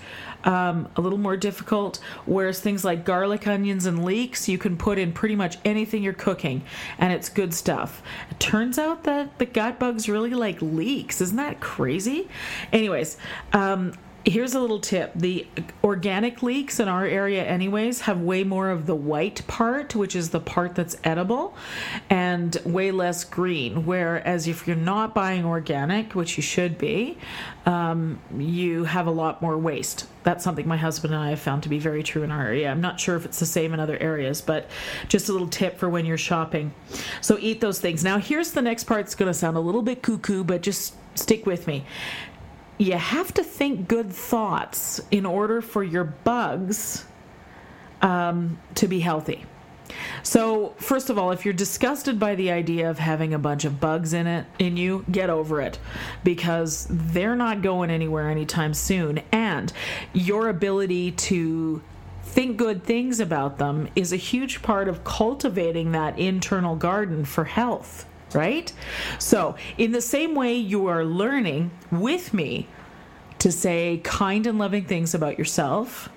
um, 0.45 0.89
a 0.97 1.01
little 1.01 1.19
more 1.19 1.37
difficult. 1.37 1.99
Whereas 2.27 2.61
things 2.61 2.85
like 2.85 3.05
garlic, 3.05 3.47
onions, 3.47 3.87
and 3.87 4.05
leeks, 4.05 4.49
you 4.49 4.59
can 4.59 4.77
put 4.77 4.99
in 4.99 5.13
pretty 5.13 5.37
much 5.37 5.59
anything 5.65 6.03
you're 6.03 6.13
cooking, 6.13 6.63
and 6.99 7.13
it's 7.13 7.29
good 7.29 7.53
stuff. 7.53 8.03
It 8.31 8.41
turns 8.41 8.79
out 8.79 9.05
that 9.05 9.39
the 9.39 9.47
gut 9.47 9.79
bugs 9.79 10.09
really 10.09 10.35
like 10.35 10.61
leeks. 10.63 11.21
Isn't 11.21 11.37
that 11.37 11.61
crazy? 11.61 12.29
Anyways, 12.73 13.17
um, 13.53 13.93
Here's 14.27 14.55
a 14.55 14.61
little 14.61 14.81
tip. 14.81 15.13
The 15.15 15.47
organic 15.83 16.43
leeks 16.43 16.81
in 16.81 16.89
our 16.89 17.05
area, 17.05 17.45
anyways, 17.45 18.01
have 18.03 18.23
way 18.23 18.43
more 18.43 18.71
of 18.71 18.87
the 18.87 18.95
white 18.95 19.47
part, 19.47 19.95
which 19.95 20.17
is 20.17 20.31
the 20.31 20.41
part 20.41 20.75
that's 20.75 20.97
edible, 21.05 21.55
and 22.09 22.57
way 22.65 22.91
less 22.91 23.23
green. 23.23 23.85
Whereas 23.85 24.49
if 24.49 24.67
you're 24.67 24.77
not 24.77 25.15
buying 25.15 25.45
organic, 25.45 26.15
which 26.15 26.39
you 26.39 26.43
should 26.43 26.79
be, 26.79 27.19
um, 27.67 28.19
you 28.35 28.85
have 28.85 29.07
a 29.07 29.11
lot 29.11 29.43
more 29.43 29.59
waste. 29.59 30.07
That's 30.23 30.43
something 30.43 30.67
my 30.67 30.79
husband 30.79 31.13
and 31.13 31.23
I 31.23 31.29
have 31.29 31.41
found 31.41 31.63
to 31.65 31.69
be 31.69 31.79
very 31.79 32.03
true 32.03 32.23
in 32.23 32.31
our 32.31 32.47
area. 32.47 32.71
I'm 32.71 32.81
not 32.81 32.99
sure 32.99 33.17
if 33.17 33.27
it's 33.27 33.41
the 33.41 33.45
same 33.45 33.75
in 33.75 33.81
other 33.81 33.99
areas, 33.99 34.41
but 34.41 34.71
just 35.07 35.29
a 35.29 35.33
little 35.33 35.49
tip 35.49 35.77
for 35.77 35.91
when 35.91 36.07
you're 36.07 36.17
shopping. 36.17 36.73
So 37.21 37.37
eat 37.41 37.61
those 37.61 37.79
things. 37.79 38.03
Now, 38.03 38.17
here's 38.17 38.53
the 38.53 38.63
next 38.63 38.85
part. 38.85 39.03
It's 39.03 39.15
going 39.15 39.31
to 39.31 39.35
sound 39.35 39.59
a 39.59 39.61
little 39.61 39.83
bit 39.83 40.01
cuckoo, 40.01 40.45
but 40.45 40.63
just 40.63 40.95
stick 41.15 41.45
with 41.45 41.67
me 41.67 41.85
you 42.79 42.95
have 42.95 43.33
to 43.35 43.45
think 43.45 43.89
good 43.89 44.13
thoughts 44.13 45.01
in 45.11 45.27
order 45.27 45.61
for 45.61 45.83
your 45.83 46.05
bugs 46.05 47.05
um, 48.03 48.59
to 48.75 48.89
be 48.89 49.01
healthy. 49.01 49.45
So, 50.23 50.75
first 50.79 51.11
of 51.11 51.19
all, 51.19 51.31
if 51.31 51.45
you're 51.45 51.55
disgusted 51.55 52.19
by 52.19 52.35
the 52.35 52.51
idea 52.51 52.91
of 52.91 52.99
having 52.99 53.35
a 53.35 53.39
bunch 53.39 53.65
of 53.65 53.81
bugs 53.81 54.13
in 54.13 54.27
it 54.27 54.47
in 54.59 54.77
you, 54.77 55.05
get 55.11 55.31
over 55.31 55.61
it. 55.61 55.79
Because 56.25 56.87
they're 56.91 57.37
not 57.37 57.63
going 57.63 57.91
anywhere 57.91 58.31
anytime 58.31 58.75
soon. 58.75 59.21
And 59.31 59.73
your 60.13 60.49
ability 60.49 61.13
to 61.13 61.83
think 62.23 62.57
good 62.57 62.83
things 62.83 63.21
about 63.21 63.59
them 63.59 63.89
is 63.95 64.13
a 64.13 64.17
huge 64.17 64.63
part 64.63 64.89
of 64.89 65.05
cultivating 65.05 65.93
that 65.93 66.19
internal 66.19 66.75
garden 66.75 67.25
for 67.25 67.45
health 67.45 68.07
right? 68.35 68.73
So, 69.19 69.57
in 69.79 69.93
the 69.93 70.01
same 70.01 70.35
way 70.35 70.55
you 70.55 70.87
are 70.87 71.05
learning 71.05 71.71
with 71.91 72.35
me 72.35 72.69
to 73.39 73.53
say 73.53 74.01
kind 74.03 74.47
and 74.47 74.59
loving 74.59 74.85
things 74.85 75.15
about 75.15 75.39
yourself, 75.39 76.09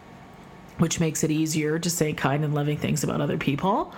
which 0.78 1.00
makes 1.00 1.24
it 1.24 1.32
easier 1.32 1.80
to 1.80 1.90
say 1.90 2.14
kind 2.14 2.44
and 2.44 2.54
loving 2.54 2.78
things 2.78 3.04
about 3.04 3.22
other 3.22 3.38
people. 3.38 3.94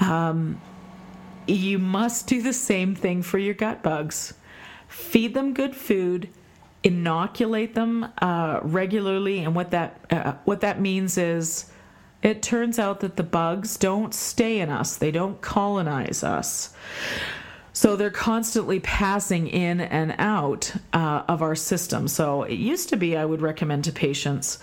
Um, 0.00 0.60
you 1.46 1.78
must 1.78 2.26
do 2.26 2.42
the 2.42 2.52
same 2.52 2.94
thing 2.94 3.22
for 3.22 3.38
your 3.38 3.54
gut 3.54 3.82
bugs. 3.82 4.34
Feed 4.88 5.34
them 5.34 5.54
good 5.54 5.76
food, 5.76 6.28
inoculate 6.82 7.74
them 7.74 8.08
uh, 8.18 8.60
regularly, 8.62 9.44
and 9.44 9.54
what 9.54 9.70
that 9.70 10.00
uh, 10.10 10.32
what 10.44 10.60
that 10.62 10.80
means 10.80 11.18
is, 11.18 11.70
it 12.22 12.42
turns 12.42 12.78
out 12.78 13.00
that 13.00 13.16
the 13.16 13.22
bugs 13.22 13.76
don't 13.76 14.14
stay 14.14 14.60
in 14.60 14.70
us; 14.70 14.96
they 14.96 15.10
don't 15.10 15.40
colonize 15.40 16.22
us. 16.22 16.74
So 17.72 17.96
they're 17.96 18.10
constantly 18.10 18.80
passing 18.80 19.46
in 19.48 19.80
and 19.80 20.14
out 20.18 20.72
uh, 20.92 21.22
of 21.28 21.40
our 21.40 21.54
system. 21.54 22.08
So 22.08 22.42
it 22.42 22.58
used 22.58 22.90
to 22.90 22.96
be, 22.96 23.16
I 23.16 23.24
would 23.24 23.40
recommend 23.40 23.84
to 23.84 23.92
patients 23.92 24.58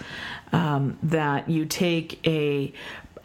um, 0.52 1.00
that 1.02 1.50
you 1.50 1.66
take 1.66 2.26
a 2.28 2.74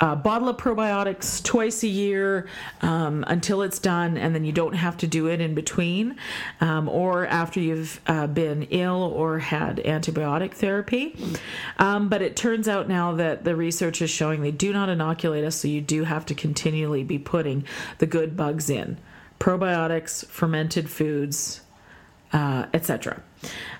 a 0.02 0.16
bottle 0.16 0.48
of 0.48 0.56
probiotics 0.56 1.40
twice 1.44 1.84
a 1.84 1.88
year 1.88 2.48
um, 2.80 3.24
until 3.28 3.62
it's 3.62 3.78
done, 3.78 4.18
and 4.18 4.34
then 4.34 4.44
you 4.44 4.50
don't 4.50 4.72
have 4.72 4.96
to 4.96 5.06
do 5.06 5.28
it 5.28 5.40
in 5.40 5.54
between 5.54 6.16
um, 6.60 6.88
or 6.88 7.24
after 7.28 7.60
you've 7.60 8.00
uh, 8.08 8.26
been 8.26 8.64
ill 8.64 9.12
or 9.14 9.38
had 9.38 9.76
antibiotic 9.76 10.54
therapy. 10.54 11.16
Um, 11.78 12.08
but 12.08 12.20
it 12.20 12.34
turns 12.34 12.66
out 12.66 12.88
now 12.88 13.12
that 13.12 13.44
the 13.44 13.54
research 13.54 14.02
is 14.02 14.10
showing 14.10 14.42
they 14.42 14.50
do 14.50 14.72
not 14.72 14.88
inoculate 14.88 15.44
us, 15.44 15.54
so 15.54 15.68
you 15.68 15.80
do 15.80 16.02
have 16.02 16.26
to 16.26 16.34
continually 16.34 17.04
be 17.04 17.20
putting 17.20 17.64
the 17.98 18.06
good 18.06 18.36
bugs 18.36 18.68
in 18.68 18.98
probiotics, 19.38 20.24
fermented 20.26 20.88
foods, 20.88 21.61
uh, 22.32 22.66
etc. 22.72 23.22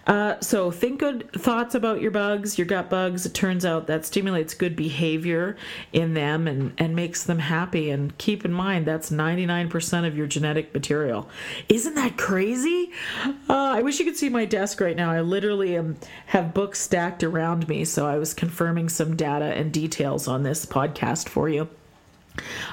Uh, 0.06 0.34
so 0.40 0.70
think 0.70 0.98
good 0.98 1.30
thoughts 1.32 1.74
about 1.74 2.00
your 2.00 2.10
bugs, 2.10 2.58
your 2.58 2.66
gut 2.66 2.90
bugs. 2.90 3.24
It 3.24 3.34
turns 3.34 3.64
out 3.64 3.86
that 3.86 4.04
stimulates 4.04 4.54
good 4.54 4.74
behavior 4.74 5.56
in 5.92 6.14
them 6.14 6.48
and, 6.48 6.72
and 6.76 6.96
makes 6.96 7.22
them 7.22 7.38
happy. 7.38 7.90
And 7.90 8.16
keep 8.18 8.44
in 8.44 8.52
mind 8.52 8.86
that's 8.86 9.10
99% 9.10 10.06
of 10.06 10.16
your 10.16 10.26
genetic 10.26 10.74
material. 10.74 11.28
Isn't 11.68 11.94
that 11.94 12.16
crazy? 12.16 12.90
Uh, 13.24 13.32
I 13.48 13.82
wish 13.82 14.00
you 14.00 14.04
could 14.04 14.16
see 14.16 14.28
my 14.28 14.44
desk 14.44 14.80
right 14.80 14.96
now. 14.96 15.10
I 15.10 15.20
literally 15.20 15.76
am, 15.76 15.96
have 16.26 16.52
books 16.52 16.80
stacked 16.80 17.22
around 17.22 17.68
me, 17.68 17.84
so 17.84 18.06
I 18.06 18.18
was 18.18 18.34
confirming 18.34 18.88
some 18.88 19.14
data 19.14 19.46
and 19.46 19.72
details 19.72 20.26
on 20.26 20.42
this 20.42 20.66
podcast 20.66 21.28
for 21.28 21.48
you. 21.48 21.68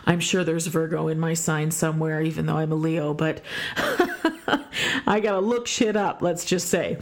I'm 0.05 0.19
sure 0.19 0.43
there's 0.43 0.67
Virgo 0.67 1.07
in 1.07 1.19
my 1.19 1.33
sign 1.33 1.71
somewhere, 1.71 2.21
even 2.21 2.45
though 2.45 2.57
I'm 2.57 2.71
a 2.71 2.75
Leo, 2.75 3.13
but 3.13 3.41
I 5.05 5.19
gotta 5.19 5.39
look 5.39 5.67
shit 5.67 5.95
up, 5.95 6.21
let's 6.21 6.45
just 6.45 6.69
say. 6.69 6.97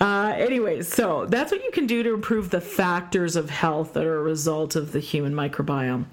Uh, 0.00 0.82
so 0.82 1.26
that's 1.26 1.50
what 1.50 1.64
you 1.64 1.70
can 1.70 1.86
do 1.86 2.02
to 2.02 2.14
improve 2.14 2.50
the 2.50 2.60
factors 2.60 3.36
of 3.36 3.50
health 3.50 3.94
that 3.94 4.04
are 4.04 4.18
a 4.18 4.22
result 4.22 4.76
of 4.76 4.92
the 4.92 5.00
human 5.00 5.34
microbiome. 5.34 6.04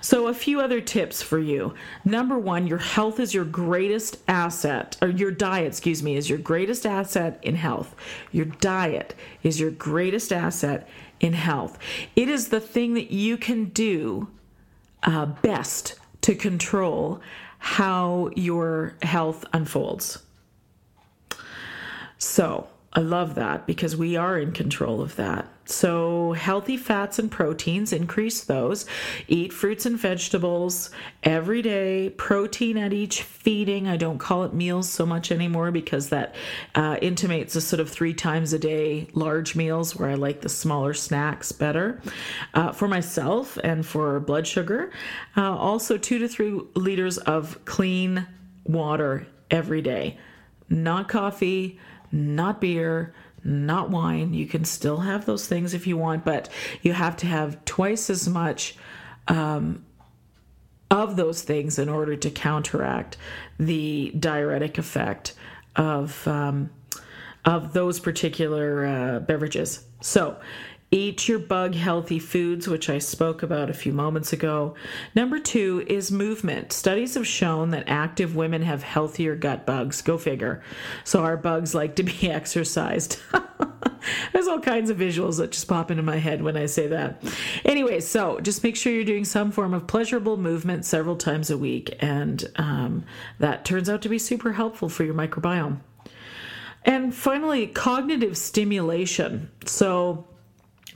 So, 0.00 0.28
a 0.28 0.34
few 0.34 0.60
other 0.60 0.80
tips 0.80 1.22
for 1.22 1.38
you. 1.38 1.74
Number 2.04 2.38
one, 2.38 2.66
your 2.66 2.78
health 2.78 3.20
is 3.20 3.34
your 3.34 3.44
greatest 3.44 4.18
asset, 4.28 4.96
or 5.00 5.08
your 5.08 5.30
diet, 5.30 5.68
excuse 5.68 6.02
me, 6.02 6.16
is 6.16 6.28
your 6.28 6.38
greatest 6.38 6.86
asset 6.86 7.38
in 7.42 7.54
health. 7.54 7.94
Your 8.32 8.46
diet 8.46 9.14
is 9.42 9.60
your 9.60 9.70
greatest 9.70 10.32
asset 10.32 10.88
in 11.20 11.32
health. 11.32 11.78
It 12.16 12.28
is 12.28 12.48
the 12.48 12.60
thing 12.60 12.94
that 12.94 13.10
you 13.10 13.36
can 13.36 13.66
do 13.66 14.28
uh, 15.02 15.26
best 15.26 15.94
to 16.22 16.34
control 16.34 17.20
how 17.58 18.30
your 18.36 18.96
health 19.02 19.44
unfolds. 19.52 20.22
So, 22.18 22.68
I 22.92 23.00
love 23.00 23.34
that 23.36 23.66
because 23.66 23.96
we 23.96 24.16
are 24.16 24.38
in 24.38 24.52
control 24.52 25.00
of 25.00 25.16
that. 25.16 25.46
So, 25.70 26.32
healthy 26.32 26.78
fats 26.78 27.18
and 27.18 27.30
proteins, 27.30 27.92
increase 27.92 28.42
those. 28.42 28.86
Eat 29.26 29.52
fruits 29.52 29.84
and 29.84 29.98
vegetables 29.98 30.88
every 31.22 31.60
day, 31.60 32.08
protein 32.08 32.78
at 32.78 32.94
each 32.94 33.22
feeding. 33.22 33.86
I 33.86 33.98
don't 33.98 34.16
call 34.16 34.44
it 34.44 34.54
meals 34.54 34.88
so 34.88 35.04
much 35.04 35.30
anymore 35.30 35.70
because 35.70 36.08
that 36.08 36.34
uh, 36.74 36.96
intimates 37.02 37.54
a 37.54 37.60
sort 37.60 37.80
of 37.80 37.90
three 37.90 38.14
times 38.14 38.54
a 38.54 38.58
day 38.58 39.08
large 39.12 39.54
meals 39.56 39.94
where 39.94 40.08
I 40.08 40.14
like 40.14 40.40
the 40.40 40.48
smaller 40.48 40.94
snacks 40.94 41.52
better. 41.52 42.00
Uh, 42.54 42.72
for 42.72 42.88
myself 42.88 43.58
and 43.62 43.84
for 43.84 44.20
blood 44.20 44.46
sugar, 44.46 44.90
uh, 45.36 45.54
also 45.54 45.98
two 45.98 46.18
to 46.18 46.28
three 46.28 46.58
liters 46.76 47.18
of 47.18 47.62
clean 47.66 48.26
water 48.64 49.26
every 49.50 49.82
day. 49.82 50.16
Not 50.70 51.10
coffee, 51.10 51.78
not 52.10 52.58
beer 52.58 53.12
not 53.48 53.90
wine. 53.90 54.34
You 54.34 54.46
can 54.46 54.64
still 54.64 54.98
have 54.98 55.26
those 55.26 55.46
things 55.46 55.74
if 55.74 55.86
you 55.86 55.96
want, 55.96 56.24
but 56.24 56.48
you 56.82 56.92
have 56.92 57.16
to 57.18 57.26
have 57.26 57.64
twice 57.64 58.10
as 58.10 58.28
much 58.28 58.76
um, 59.26 59.84
of 60.90 61.16
those 61.16 61.42
things 61.42 61.78
in 61.78 61.88
order 61.88 62.16
to 62.16 62.30
counteract 62.30 63.16
the 63.58 64.12
diuretic 64.18 64.78
effect 64.78 65.34
of 65.76 66.26
um, 66.28 66.70
of 67.44 67.72
those 67.72 68.00
particular 68.00 68.86
uh, 68.86 69.20
beverages. 69.20 69.84
So, 70.00 70.38
Eat 70.90 71.28
your 71.28 71.38
bug 71.38 71.74
healthy 71.74 72.18
foods, 72.18 72.66
which 72.66 72.88
I 72.88 72.98
spoke 72.98 73.42
about 73.42 73.68
a 73.68 73.74
few 73.74 73.92
moments 73.92 74.32
ago. 74.32 74.74
Number 75.14 75.38
two 75.38 75.84
is 75.86 76.10
movement. 76.10 76.72
Studies 76.72 77.14
have 77.14 77.26
shown 77.26 77.70
that 77.70 77.88
active 77.88 78.34
women 78.34 78.62
have 78.62 78.82
healthier 78.82 79.36
gut 79.36 79.66
bugs. 79.66 80.00
Go 80.00 80.16
figure. 80.16 80.62
So, 81.04 81.22
our 81.22 81.36
bugs 81.36 81.74
like 81.74 81.96
to 81.96 82.02
be 82.02 82.30
exercised. 82.30 83.18
There's 84.32 84.48
all 84.48 84.60
kinds 84.60 84.88
of 84.88 84.96
visuals 84.96 85.36
that 85.36 85.52
just 85.52 85.68
pop 85.68 85.90
into 85.90 86.02
my 86.02 86.16
head 86.16 86.40
when 86.42 86.56
I 86.56 86.64
say 86.64 86.86
that. 86.86 87.22
Anyway, 87.66 88.00
so 88.00 88.40
just 88.40 88.64
make 88.64 88.76
sure 88.76 88.90
you're 88.90 89.04
doing 89.04 89.26
some 89.26 89.50
form 89.50 89.74
of 89.74 89.86
pleasurable 89.86 90.38
movement 90.38 90.86
several 90.86 91.16
times 91.16 91.50
a 91.50 91.58
week, 91.58 91.96
and 92.00 92.50
um, 92.56 93.04
that 93.40 93.66
turns 93.66 93.90
out 93.90 94.00
to 94.02 94.08
be 94.08 94.18
super 94.18 94.52
helpful 94.52 94.88
for 94.88 95.04
your 95.04 95.14
microbiome. 95.14 95.80
And 96.84 97.14
finally, 97.14 97.66
cognitive 97.66 98.38
stimulation. 98.38 99.50
So, 99.66 100.26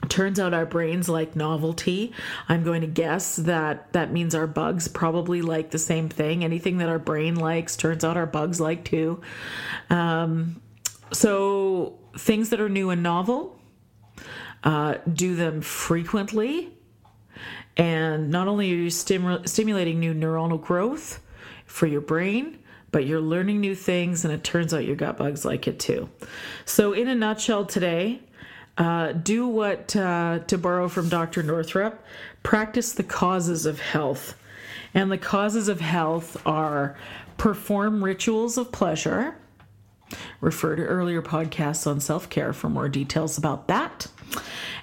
Turns 0.09 0.39
out 0.39 0.53
our 0.53 0.65
brains 0.65 1.07
like 1.07 1.35
novelty. 1.35 2.13
I'm 2.49 2.63
going 2.63 2.81
to 2.81 2.87
guess 2.87 3.37
that 3.37 3.93
that 3.93 4.11
means 4.11 4.35
our 4.35 4.47
bugs 4.47 4.87
probably 4.87 5.41
like 5.41 5.71
the 5.71 5.79
same 5.79 6.09
thing. 6.09 6.43
Anything 6.43 6.77
that 6.79 6.89
our 6.89 6.99
brain 6.99 7.35
likes, 7.35 7.75
turns 7.75 8.03
out 8.03 8.17
our 8.17 8.25
bugs 8.25 8.59
like 8.59 8.83
too. 8.83 9.21
Um, 9.89 10.61
so, 11.11 11.99
things 12.17 12.49
that 12.49 12.59
are 12.59 12.69
new 12.69 12.89
and 12.89 13.03
novel, 13.03 13.59
uh, 14.63 14.95
do 15.11 15.35
them 15.35 15.61
frequently. 15.61 16.71
And 17.77 18.29
not 18.29 18.47
only 18.47 18.71
are 18.71 18.75
you 18.75 18.87
stimu- 18.87 19.47
stimulating 19.47 19.99
new 19.99 20.13
neuronal 20.13 20.61
growth 20.61 21.21
for 21.65 21.87
your 21.87 22.01
brain, 22.01 22.59
but 22.91 23.05
you're 23.07 23.21
learning 23.21 23.59
new 23.59 23.73
things, 23.73 24.23
and 24.23 24.33
it 24.33 24.43
turns 24.43 24.73
out 24.73 24.85
your 24.85 24.95
gut 24.95 25.17
bugs 25.17 25.43
like 25.43 25.67
it 25.67 25.79
too. 25.79 26.09
So, 26.65 26.93
in 26.93 27.07
a 27.07 27.15
nutshell, 27.15 27.65
today, 27.65 28.21
uh, 28.77 29.11
do 29.13 29.47
what, 29.47 29.95
uh, 29.95 30.39
to 30.47 30.57
borrow 30.57 30.87
from 30.87 31.09
Dr. 31.09 31.43
Northrup, 31.43 32.03
practice 32.41 32.93
the 32.93 33.03
causes 33.03 33.65
of 33.65 33.79
health. 33.79 34.35
And 34.93 35.11
the 35.11 35.17
causes 35.17 35.67
of 35.67 35.81
health 35.81 36.41
are 36.45 36.95
perform 37.37 38.03
rituals 38.03 38.57
of 38.57 38.71
pleasure. 38.71 39.35
Refer 40.41 40.75
to 40.75 40.83
earlier 40.83 41.21
podcasts 41.21 41.87
on 41.87 41.99
self 41.99 42.29
care 42.29 42.53
for 42.53 42.69
more 42.69 42.89
details 42.89 43.37
about 43.37 43.67
that. 43.67 44.07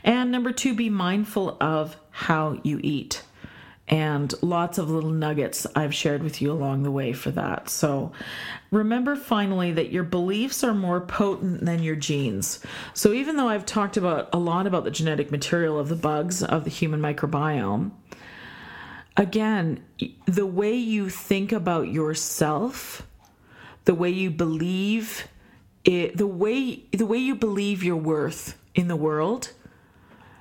And 0.02 0.32
number 0.32 0.52
two, 0.52 0.75
be 0.75 0.90
mindful 0.90 1.56
of 1.61 1.97
how 2.11 2.59
you 2.64 2.80
eat 2.82 3.23
and 3.90 4.32
lots 4.40 4.78
of 4.78 4.88
little 4.88 5.11
nuggets 5.11 5.66
I've 5.75 5.94
shared 5.94 6.23
with 6.23 6.40
you 6.40 6.52
along 6.52 6.85
the 6.85 6.92
way 6.92 7.12
for 7.12 7.32
that. 7.32 7.68
So 7.68 8.12
remember 8.70 9.16
finally 9.16 9.73
that 9.73 9.90
your 9.90 10.04
beliefs 10.04 10.62
are 10.62 10.73
more 10.73 11.00
potent 11.00 11.64
than 11.64 11.82
your 11.82 11.97
genes. 11.97 12.64
So 12.94 13.12
even 13.12 13.37
though 13.37 13.49
I've 13.49 13.66
talked 13.66 13.97
about 13.97 14.28
a 14.32 14.38
lot 14.38 14.68
about 14.68 14.85
the 14.85 14.92
genetic 14.92 15.32
material 15.32 15.76
of 15.76 15.88
the 15.88 15.97
bugs 15.97 16.40
of 16.40 16.62
the 16.62 16.70
human 16.70 17.00
microbiome, 17.00 17.90
again, 19.16 19.85
the 20.25 20.47
way 20.47 20.75
you 20.75 21.11
think 21.11 21.50
about 21.50 21.88
yourself, 21.88 23.04
the 23.87 23.94
way 23.94 24.11
you 24.11 24.30
believe 24.30 25.26
it, 25.85 26.16
the 26.16 26.26
way 26.28 26.85
the 26.92 27.06
way 27.06 27.18
you 27.18 27.35
believe 27.35 27.82
your 27.82 27.97
worth 27.97 28.56
in 28.75 28.87
the 28.87 28.97
world 28.97 29.50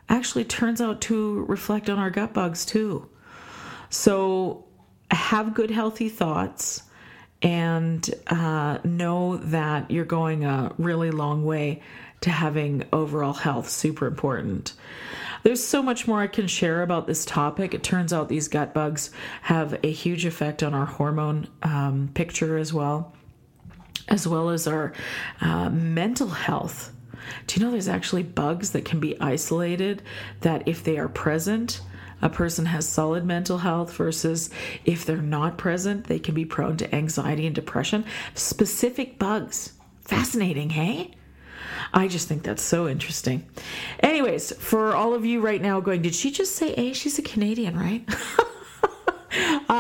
actually 0.08 0.44
turns 0.44 0.82
out 0.82 1.02
to 1.02 1.46
reflect 1.46 1.90
on 1.90 1.98
our 1.98 2.10
gut 2.12 2.34
bugs 2.34 2.64
too. 2.66 3.10
So 3.90 4.66
have 5.12 5.54
good, 5.54 5.72
healthy 5.72 6.10
thoughts 6.10 6.84
and 7.42 8.10
uh, 8.28 8.80
know 8.84 9.38
that 9.38 9.90
you're 9.90 10.06
going 10.06 10.44
a 10.44 10.74
really 10.78 11.12
long 11.12 11.46
way 11.46 11.82
to 12.22 12.30
having 12.30 12.84
overall 12.92 13.34
health. 13.34 13.70
Super 13.70 14.06
important. 14.06 14.74
There's 15.44 15.64
so 15.64 15.82
much 15.82 16.06
more 16.06 16.20
I 16.20 16.28
can 16.28 16.48
share 16.48 16.82
about 16.82 17.08
this 17.08 17.24
topic. 17.24 17.74
It 17.74 17.82
turns 17.82 18.12
out 18.12 18.28
these 18.28 18.50
gut 18.50 18.74
bugs 18.74 19.10
have 19.44 19.80
a 19.84 19.92
huge 19.92 20.26
effect 20.26 20.64
on 20.64 20.74
our 20.74 20.86
hormone 20.86 21.48
um, 21.64 22.10
picture 22.14 22.58
as 22.58 22.74
well, 22.74 23.16
as 24.10 24.28
well 24.28 24.50
as 24.50 24.68
our 24.68 24.92
uh, 25.40 25.70
mental 25.70 26.28
health. 26.28 26.94
Do 27.48 27.60
you 27.60 27.66
know 27.66 27.72
there's 27.72 27.88
actually 27.88 28.24
bugs 28.24 28.72
that 28.72 28.84
can 28.84 29.00
be 29.00 29.20
isolated 29.22 30.02
that 30.42 30.68
if 30.68 30.84
they 30.84 30.98
are 30.98 31.08
present, 31.08 31.82
a 32.22 32.30
person 32.30 32.66
has 32.66 32.88
solid 32.88 33.26
mental 33.26 33.60
health 33.60 33.94
versus 33.94 34.50
if 34.86 35.06
they're 35.06 35.18
not 35.18 35.58
present, 35.58 36.06
they 36.06 36.20
can 36.20 36.36
be 36.36 36.46
prone 36.46 36.78
to 36.78 36.96
anxiety 36.96 37.46
and 37.46 37.56
depression. 37.56 38.06
Specific 38.34 39.20
bugs. 39.20 39.74
Fascinating, 40.02 40.72
hey? 40.72 41.12
I 41.94 42.08
just 42.08 42.28
think 42.28 42.44
that's 42.44 42.62
so 42.62 42.88
interesting. 42.88 43.46
Anyways, 44.02 44.52
for 44.54 44.96
all 44.96 45.14
of 45.14 45.26
you 45.26 45.42
right 45.42 45.62
now 45.62 45.80
going, 45.80 46.02
did 46.02 46.16
she 46.16 46.32
just 46.32 46.56
say 46.56 46.74
A? 46.74 46.94
She's 46.94 47.18
a 47.20 47.24
Canadian, 47.24 47.78
right? 47.78 48.08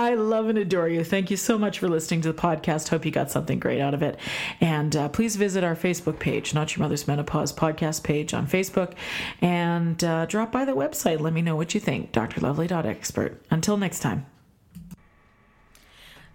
I 0.09 0.15
love 0.15 0.49
and 0.49 0.57
adore 0.57 0.89
you. 0.89 1.03
Thank 1.03 1.29
you 1.29 1.37
so 1.37 1.55
much 1.55 1.77
for 1.77 1.87
listening 1.87 2.21
to 2.21 2.33
the 2.33 2.41
podcast. 2.41 2.87
Hope 2.87 3.05
you 3.05 3.11
got 3.11 3.29
something 3.29 3.59
great 3.59 3.79
out 3.79 3.93
of 3.93 4.01
it. 4.01 4.19
And 4.59 4.95
uh, 4.95 5.07
please 5.09 5.35
visit 5.35 5.63
our 5.63 5.75
Facebook 5.75 6.17
page, 6.17 6.51
Not 6.51 6.75
Your 6.75 6.81
Mother's 6.81 7.07
Menopause 7.07 7.53
podcast 7.53 8.01
page 8.01 8.33
on 8.33 8.47
Facebook, 8.47 8.95
and 9.39 10.03
uh, 10.03 10.25
drop 10.25 10.51
by 10.51 10.65
the 10.65 10.71
website. 10.71 11.19
Let 11.19 11.33
me 11.33 11.43
know 11.43 11.55
what 11.55 11.75
you 11.75 11.79
think. 11.79 12.11
drlovely.expert. 12.11 13.39
Until 13.51 13.77
next 13.77 13.99
time. 13.99 14.25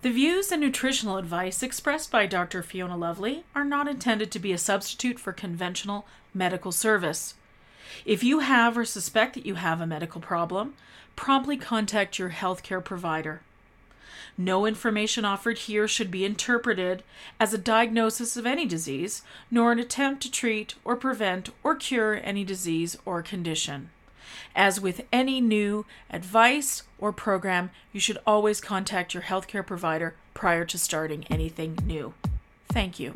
The 0.02 0.12
views 0.12 0.52
and 0.52 0.60
nutritional 0.60 1.16
advice 1.16 1.60
expressed 1.60 2.12
by 2.12 2.26
Dr. 2.26 2.62
Fiona 2.62 2.96
Lovely 2.96 3.42
are 3.56 3.64
not 3.64 3.88
intended 3.88 4.30
to 4.30 4.38
be 4.38 4.52
a 4.52 4.58
substitute 4.58 5.18
for 5.18 5.32
conventional 5.32 6.06
medical 6.32 6.70
service. 6.70 7.34
If 8.04 8.22
you 8.22 8.38
have 8.38 8.78
or 8.78 8.84
suspect 8.84 9.34
that 9.34 9.46
you 9.46 9.56
have 9.56 9.80
a 9.80 9.86
medical 9.86 10.20
problem, 10.20 10.74
promptly 11.16 11.56
contact 11.56 12.20
your 12.20 12.30
healthcare 12.30 12.84
provider. 12.84 13.42
No 14.36 14.66
information 14.66 15.24
offered 15.24 15.58
here 15.58 15.86
should 15.86 16.10
be 16.10 16.24
interpreted 16.24 17.04
as 17.38 17.54
a 17.54 17.58
diagnosis 17.58 18.36
of 18.36 18.46
any 18.46 18.66
disease, 18.66 19.22
nor 19.50 19.70
an 19.70 19.78
attempt 19.78 20.22
to 20.22 20.30
treat 20.30 20.74
or 20.84 20.96
prevent 20.96 21.50
or 21.62 21.76
cure 21.76 22.20
any 22.22 22.42
disease 22.42 22.96
or 23.04 23.22
condition. 23.22 23.90
As 24.56 24.80
with 24.80 25.02
any 25.12 25.40
new 25.40 25.86
advice 26.10 26.82
or 26.98 27.12
program, 27.12 27.70
you 27.92 28.00
should 28.00 28.18
always 28.26 28.60
contact 28.60 29.14
your 29.14 29.24
healthcare 29.24 29.66
provider 29.66 30.14
prior 30.32 30.64
to 30.64 30.78
starting 30.78 31.24
anything 31.30 31.78
new. 31.84 32.14
Thank 32.68 32.98
you. 32.98 33.12